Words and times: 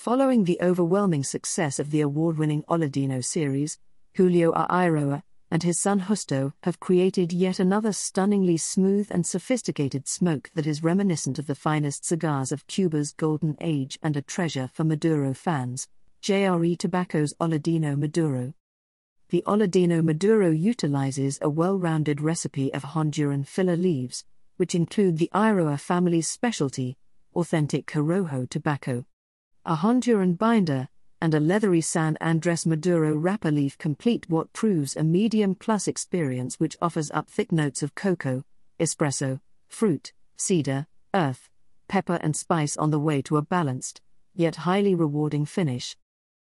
Following 0.00 0.44
the 0.44 0.58
overwhelming 0.62 1.22
success 1.24 1.78
of 1.78 1.90
the 1.90 2.00
award 2.00 2.38
winning 2.38 2.62
Aladino 2.70 3.22
series, 3.22 3.78
Julio 4.14 4.50
Eiroa 4.52 5.22
and 5.50 5.62
his 5.62 5.78
son 5.78 6.00
Justo 6.00 6.54
have 6.62 6.80
created 6.80 7.34
yet 7.34 7.60
another 7.60 7.92
stunningly 7.92 8.56
smooth 8.56 9.08
and 9.10 9.26
sophisticated 9.26 10.08
smoke 10.08 10.50
that 10.54 10.66
is 10.66 10.82
reminiscent 10.82 11.38
of 11.38 11.46
the 11.46 11.54
finest 11.54 12.06
cigars 12.06 12.50
of 12.50 12.66
Cuba's 12.66 13.12
golden 13.12 13.58
age 13.60 13.98
and 14.02 14.16
a 14.16 14.22
treasure 14.22 14.70
for 14.72 14.84
Maduro 14.84 15.34
fans. 15.34 15.86
JRE 16.22 16.78
Tobacco's 16.78 17.34
Aladino 17.38 17.94
Maduro. 17.94 18.54
The 19.28 19.44
Aladino 19.46 20.02
Maduro 20.02 20.50
utilizes 20.50 21.38
a 21.42 21.50
well 21.50 21.78
rounded 21.78 22.22
recipe 22.22 22.72
of 22.72 22.84
Honduran 22.84 23.46
filler 23.46 23.76
leaves, 23.76 24.24
which 24.56 24.74
include 24.74 25.18
the 25.18 25.28
Eiroa 25.34 25.78
family's 25.78 26.26
specialty, 26.26 26.96
authentic 27.34 27.86
Corojo 27.86 28.48
tobacco 28.48 29.04
a 29.66 29.76
Honduran 29.76 30.38
binder, 30.38 30.88
and 31.20 31.34
a 31.34 31.40
leathery 31.40 31.82
San 31.82 32.16
Andres 32.18 32.64
Maduro 32.64 33.14
wrapper 33.14 33.50
leaf 33.50 33.76
complete 33.76 34.28
what 34.30 34.52
proves 34.54 34.96
a 34.96 35.04
medium 35.04 35.54
plus 35.54 35.86
experience 35.86 36.58
which 36.58 36.78
offers 36.80 37.10
up 37.10 37.28
thick 37.28 37.52
notes 37.52 37.82
of 37.82 37.94
cocoa, 37.94 38.42
espresso, 38.78 39.38
fruit, 39.68 40.14
cedar, 40.36 40.86
earth, 41.14 41.50
pepper, 41.88 42.18
and 42.22 42.34
spice 42.34 42.76
on 42.78 42.90
the 42.90 42.98
way 42.98 43.20
to 43.20 43.36
a 43.36 43.42
balanced, 43.42 44.00
yet 44.34 44.56
highly 44.56 44.94
rewarding 44.94 45.44
finish. 45.44 45.94